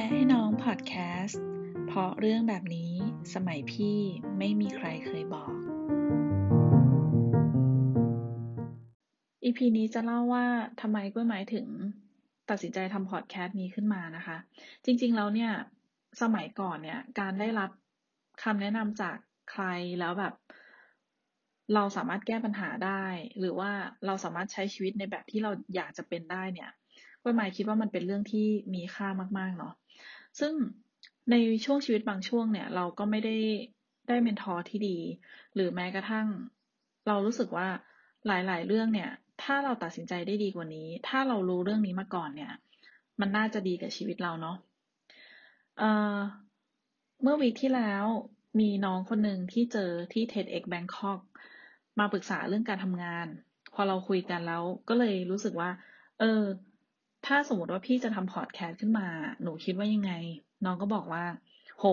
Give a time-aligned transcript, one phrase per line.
[0.00, 1.42] แนะให้น้องพอดแคสต์
[1.86, 2.92] เพราะเรื่องแบบนี้
[3.34, 3.98] สมัยพี่
[4.38, 5.52] ไม่มีใครเคยบอก
[9.44, 10.46] อีพีนี้จะเล่าว่า
[10.80, 11.66] ทำไมกล้วยไม้ถึง
[12.50, 14.36] ตัดสินใจทำพอดแคสต์นี้ขึ้นมานะคะ
[14.84, 15.52] จริง ๆ แล้วเนี่ย
[16.22, 17.70] สมัยก่อนเนี่ยการได้รับ
[18.44, 19.16] คำแนะนำจาก
[19.50, 19.64] ใคร
[20.00, 20.34] แล้วแบบ
[21.74, 23.04] เราสามารถแก้ปัญหาได้
[23.38, 23.70] หรือว่า
[24.06, 26.70] เราสามารถใช้ชีวิตในแบบที่เราอยากจะเป็นได้เนี่ย
[27.22, 29.74] กล้วยไม้คิดว่ามันเป็นเรื่องที่มีค่ามากๆเนาะ
[30.40, 30.54] ซึ่ง
[31.30, 33.36] ในช่วงชีวิตบางช่วงเนี่ย เราก็ไม่ได้
[34.08, 34.98] ได้เมนทอร์ที่ดี
[35.54, 36.26] หรือแม้กระทั่ง
[37.06, 37.68] เรารู้สึกว่า
[38.26, 39.10] หลายๆ เรื่องเนี่ย
[39.42, 42.52] ถ้าเราตัดสินใจได้ดีกว่านี้ ถ้าเรารู้เรื่องนี้มาก่อนเนี่ย
[43.20, 44.56] มันน่าจะดีกับชีวิตเราเนาะ
[45.78, 48.04] เเมื่อวีคที่แล้ว
[48.60, 51.20] มีน้องคนหนึ่งที่เจอที่ TEDx Bangkok
[51.98, 53.26] มาปรึกษาเรื่องการทำงาน
[53.74, 55.70] พอเราคุยกันแล้วก็เลยรู้สึกว่า
[56.18, 56.42] เออ
[57.26, 59.08] ถ้าสมมติว่าพี่จะทำพอดแคสต์ขึ้นมา
[59.42, 60.12] หนูคิดว่ายังไง
[60.64, 61.24] น้องก็บอกว่า
[61.78, 61.84] โห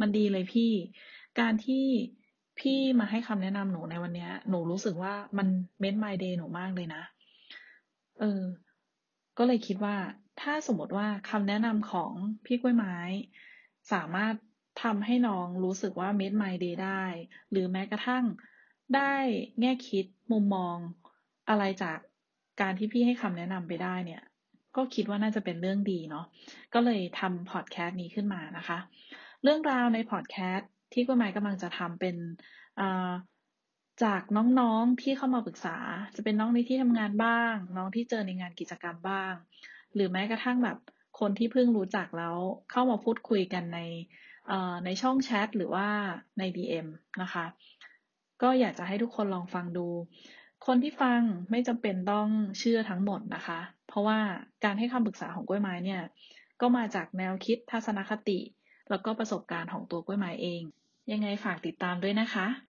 [0.00, 0.72] มันดีเลยพี่
[1.40, 1.84] การที่
[2.58, 5.48] พี่มาให้คำแนะนำหนูในวันนี้หนูรู้สึกว่ามัน
[5.80, 7.02] เม้น my day หนูมากเลยนะ
[8.20, 8.42] เออ
[9.38, 9.96] ก็เลยคิดว่า
[10.40, 12.12] ถ้าสมมติว่าคำแนะนำของ
[12.44, 12.96] พี่กล้วยไม้
[13.92, 14.34] สามารถ
[14.82, 17.04] ทำให้น้องรู้สึกว่า made my day ได้
[17.50, 18.24] หรือแม้กระทั่ง
[18.96, 19.14] ได้
[19.60, 20.76] แง่คิดมุมมอง
[21.48, 21.98] อะไรจาก
[22.60, 24.22] การที่พี่ให้คำแนะนำไปได้เนี่ย
[24.76, 26.26] ก็คิดว่าน่าจะเป็นเรื่องดีเนาะ
[26.74, 28.78] ก็เลยทำพอดแคสต์นี้ขึ้นมานะคะ
[29.42, 32.16] เรื่องราวในพอดแคสต์ที่กล้ยไม้กำลังจะทำเป็น
[34.04, 34.22] จาก
[34.60, 35.76] น้องๆที่เข้ามาปรึกษา
[36.16, 39.32] จะเป็นน้องในที่ทำงานบ้าง น้องที่เจอในงานกิจกรรมบ้าง
[39.94, 40.78] หรือแม้กระทั่งแบบ
[41.20, 42.36] คนที่เพิ่งรู้จักแล้ว
[42.70, 43.80] เข้ามาพูดคุยกันใน
[44.84, 45.86] ในช่องแชทหรือว่า
[46.38, 46.86] ใน DM
[47.22, 47.44] นะคะ
[48.42, 49.86] ก็อยากจะให้ทุกคนลองฟังดู
[50.66, 51.20] คนที่ฟัง
[51.50, 54.20] ไม่จำเป็นต้องเชื่อทั้งหมดนะคะ เพราะว่า
[54.64, 56.02] การให้คำปรึกษาของกล้วยไม้เนี่ย
[56.60, 58.38] ก็มาจากแนวคิดทัศนคติ
[58.90, 60.62] แล้วก็ประสบการณ์ของตัวกล้วยไม้เอง
[61.12, 62.46] ยังไงฝากติดตามด้วยนะคะ